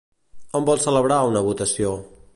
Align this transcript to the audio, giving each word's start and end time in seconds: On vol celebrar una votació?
On 0.59 0.65
vol 0.69 0.81
celebrar 0.85 1.21
una 1.33 1.47
votació? 1.49 1.97